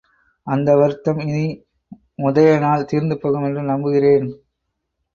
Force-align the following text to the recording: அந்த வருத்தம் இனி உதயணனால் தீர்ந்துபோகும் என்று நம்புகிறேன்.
அந்த 0.47 0.69
வருத்தம் 0.75 1.19
இனி 1.19 1.43
உதயணனால் 2.23 2.87
தீர்ந்துபோகும் 2.91 3.45
என்று 3.45 3.63
நம்புகிறேன். 3.63 4.27